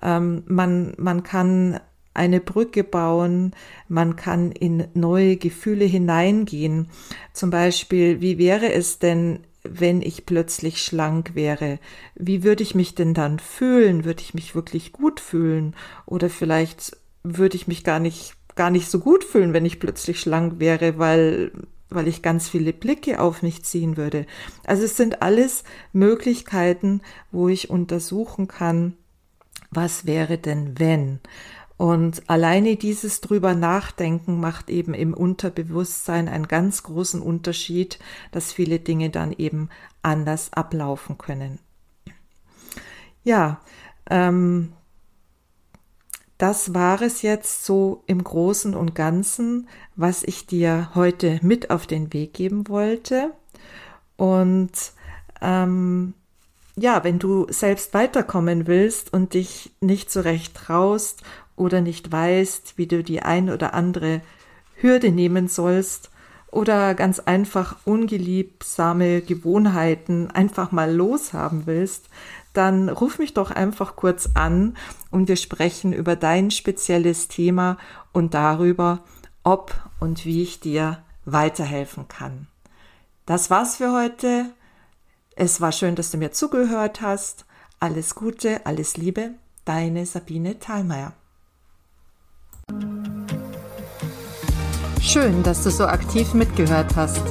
Ähm, 0.00 0.44
man, 0.46 0.94
man 0.96 1.24
kann 1.24 1.80
eine 2.14 2.40
Brücke 2.40 2.84
bauen, 2.84 3.52
man 3.88 4.16
kann 4.16 4.50
in 4.52 4.88
neue 4.94 5.36
Gefühle 5.36 5.84
hineingehen. 5.84 6.88
Zum 7.32 7.50
Beispiel, 7.50 8.20
wie 8.20 8.38
wäre 8.38 8.72
es 8.72 8.98
denn, 8.98 9.40
wenn 9.62 10.02
ich 10.02 10.26
plötzlich 10.26 10.82
schlank 10.82 11.34
wäre? 11.34 11.78
Wie 12.14 12.42
würde 12.42 12.62
ich 12.62 12.74
mich 12.74 12.94
denn 12.94 13.14
dann 13.14 13.38
fühlen? 13.38 14.04
Würde 14.04 14.22
ich 14.22 14.34
mich 14.34 14.54
wirklich 14.54 14.92
gut 14.92 15.20
fühlen? 15.20 15.74
Oder 16.06 16.30
vielleicht 16.30 16.96
würde 17.22 17.56
ich 17.56 17.68
mich 17.68 17.84
gar 17.84 18.00
nicht, 18.00 18.34
gar 18.56 18.70
nicht 18.70 18.90
so 18.90 18.98
gut 18.98 19.24
fühlen, 19.24 19.52
wenn 19.52 19.66
ich 19.66 19.80
plötzlich 19.80 20.20
schlank 20.20 20.58
wäre, 20.58 20.98
weil 20.98 21.52
weil 21.90 22.08
ich 22.08 22.22
ganz 22.22 22.48
viele 22.48 22.72
Blicke 22.72 23.20
auf 23.20 23.42
mich 23.42 23.64
ziehen 23.64 23.96
würde. 23.96 24.26
Also 24.64 24.84
es 24.84 24.96
sind 24.96 25.22
alles 25.22 25.64
Möglichkeiten, 25.92 27.00
wo 27.30 27.48
ich 27.48 27.70
untersuchen 27.70 28.46
kann, 28.46 28.94
was 29.70 30.06
wäre 30.06 30.38
denn 30.38 30.78
wenn? 30.78 31.20
Und 31.78 32.28
alleine 32.28 32.74
dieses 32.74 33.20
drüber 33.20 33.54
nachdenken 33.54 34.40
macht 34.40 34.68
eben 34.68 34.94
im 34.94 35.14
Unterbewusstsein 35.14 36.28
einen 36.28 36.48
ganz 36.48 36.82
großen 36.82 37.22
Unterschied, 37.22 38.00
dass 38.32 38.52
viele 38.52 38.80
Dinge 38.80 39.10
dann 39.10 39.32
eben 39.32 39.70
anders 40.02 40.52
ablaufen 40.52 41.18
können. 41.18 41.60
Ja, 43.22 43.60
ähm, 44.10 44.72
das 46.36 46.74
war 46.74 47.00
es 47.00 47.22
jetzt 47.22 47.64
so 47.64 48.02
im 48.06 48.24
Großen 48.24 48.74
und 48.74 48.96
Ganzen, 48.96 49.68
was 49.94 50.24
ich 50.24 50.46
dir 50.46 50.90
heute 50.96 51.38
mit 51.42 51.70
auf 51.70 51.86
den 51.86 52.12
Weg 52.12 52.34
geben 52.34 52.68
wollte. 52.68 53.32
Und 54.16 54.72
ähm, 55.40 56.14
ja, 56.74 57.04
wenn 57.04 57.20
du 57.20 57.46
selbst 57.50 57.94
weiterkommen 57.94 58.66
willst 58.66 59.12
und 59.12 59.34
dich 59.34 59.72
nicht 59.80 60.10
so 60.10 60.20
recht 60.20 60.54
traust 60.54 61.22
oder 61.58 61.80
nicht 61.80 62.10
weißt, 62.10 62.74
wie 62.76 62.86
du 62.86 63.02
die 63.02 63.22
ein 63.22 63.50
oder 63.50 63.74
andere 63.74 64.22
Hürde 64.76 65.10
nehmen 65.10 65.48
sollst 65.48 66.10
oder 66.50 66.94
ganz 66.94 67.18
einfach 67.18 67.76
ungeliebsame 67.84 69.20
Gewohnheiten 69.20 70.30
einfach 70.30 70.72
mal 70.72 70.94
loshaben 70.94 71.66
willst, 71.66 72.08
dann 72.54 72.88
ruf 72.88 73.18
mich 73.18 73.34
doch 73.34 73.50
einfach 73.50 73.96
kurz 73.96 74.30
an 74.34 74.76
und 75.10 75.28
wir 75.28 75.36
sprechen 75.36 75.92
über 75.92 76.16
dein 76.16 76.50
spezielles 76.50 77.28
Thema 77.28 77.76
und 78.12 78.34
darüber, 78.34 79.04
ob 79.44 79.74
und 80.00 80.24
wie 80.24 80.42
ich 80.42 80.60
dir 80.60 81.02
weiterhelfen 81.24 82.08
kann. 82.08 82.46
Das 83.26 83.50
war's 83.50 83.76
für 83.76 83.92
heute. 83.92 84.46
Es 85.36 85.60
war 85.60 85.72
schön, 85.72 85.94
dass 85.94 86.10
du 86.10 86.16
mir 86.16 86.32
zugehört 86.32 87.02
hast. 87.02 87.44
Alles 87.78 88.14
Gute, 88.14 88.64
alles 88.66 88.96
Liebe, 88.96 89.34
deine 89.64 90.06
Sabine 90.06 90.58
Thalmeier. 90.58 91.12
Schön, 95.00 95.42
dass 95.42 95.64
du 95.64 95.70
so 95.70 95.86
aktiv 95.86 96.34
mitgehört 96.34 96.94
hast. 96.96 97.22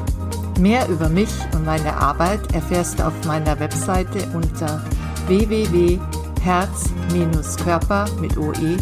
Mehr 0.60 0.88
über 0.88 1.10
mich 1.10 1.30
und 1.54 1.66
meine 1.66 1.96
Arbeit 1.96 2.52
erfährst 2.54 2.98
du 3.00 3.06
auf 3.06 3.14
meiner 3.26 3.60
Webseite 3.60 4.28
unter 4.34 4.82
www.herz-körper 5.28 8.06
mit 8.20 8.36
oe-seele.de. 8.38 8.78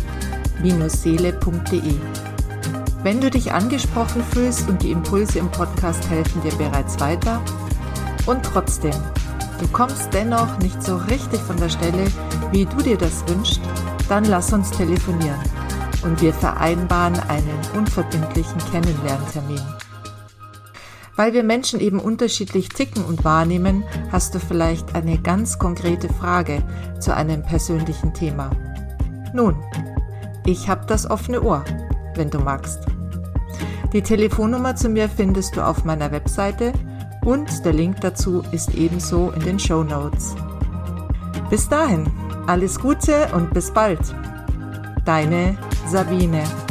Wenn 3.04 3.22
du 3.22 3.30
dich 3.30 3.52
angesprochen 3.52 4.24
fühlst 4.24 4.70
und 4.70 4.82
die 4.84 4.92
Impulse 4.92 5.40
im 5.40 5.52
Podcast 5.52 6.10
helfen 6.10 6.42
dir 6.44 6.56
bereits 6.56 6.98
weiter 7.00 7.42
und 8.26 8.44
trotzdem, 8.44 8.96
du 9.60 9.68
kommst 9.68 10.14
dennoch 10.14 10.58
nicht 10.60 10.82
so 10.82 10.96
richtig 10.98 11.42
von 11.42 11.58
der 11.58 11.68
Stelle, 11.70 12.06
wie 12.52 12.66
du 12.66 12.78
dir 12.78 12.98
das 12.98 13.28
wünschst, 13.28 13.60
dann 14.08 14.24
lass 14.26 14.54
uns 14.54 14.72
telefonieren 14.72 15.40
und 16.04 16.22
wir 16.22 16.34
vereinbaren 16.34 17.20
einen 17.28 17.60
unverbindlichen 17.76 18.58
Kennenlerntermin. 18.72 19.62
Weil 21.16 21.34
wir 21.34 21.44
Menschen 21.44 21.80
eben 21.80 22.00
unterschiedlich 22.00 22.70
ticken 22.70 23.06
und 23.06 23.24
wahrnehmen, 23.24 23.84
hast 24.12 24.36
du 24.36 24.40
vielleicht 24.40 24.96
eine 24.96 25.18
ganz 25.18 25.58
konkrete 25.60 26.10
Frage 26.10 26.62
zu 27.00 27.16
einem 27.16 27.42
persönlichen 27.44 28.14
Thema. 28.14 28.52
Nun, 29.34 29.56
ich 30.46 30.68
habe 30.68 30.86
das 30.88 31.10
offene 31.10 31.42
Ohr, 31.42 31.64
wenn 32.16 32.30
du 32.30 32.40
magst. 32.40 32.80
Die 33.94 34.02
Telefonnummer 34.02 34.76
zu 34.76 34.90
mir 34.90 35.08
findest 35.08 35.56
du 35.56 35.66
auf 35.66 35.86
meiner 35.86 36.12
Webseite 36.12 36.74
und 37.24 37.64
der 37.64 37.74
Link 37.74 38.02
dazu 38.02 38.44
ist 38.52 38.76
ebenso 38.76 39.32
in 39.32 39.42
den 39.42 39.60
Show 39.60 39.84
Notes. 39.84 40.36
Bis 41.50 41.70
dahin, 41.70 42.06
alles 42.46 42.80
Gute 42.80 43.28
und 43.34 43.54
bis 43.54 43.72
bald. 43.72 44.00
Deine 45.06 45.58
Sabine. 45.88 46.65